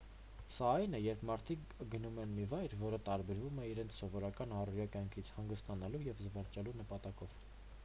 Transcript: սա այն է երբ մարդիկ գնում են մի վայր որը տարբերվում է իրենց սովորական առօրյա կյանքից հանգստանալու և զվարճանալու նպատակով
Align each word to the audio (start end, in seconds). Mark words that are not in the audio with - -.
սա 0.53 0.67
այն 0.77 0.95
է 0.99 1.01
երբ 1.01 1.19
մարդիկ 1.29 1.75
գնում 1.95 2.17
են 2.23 2.33
մի 2.37 2.47
վայր 2.53 2.75
որը 2.85 2.99
տարբերվում 3.11 3.61
է 3.65 3.69
իրենց 3.73 4.01
սովորական 4.01 4.57
առօրյա 4.63 4.89
կյանքից 4.97 5.33
հանգստանալու 5.39 6.05
և 6.11 6.27
զվարճանալու 6.27 6.77
նպատակով 6.83 7.41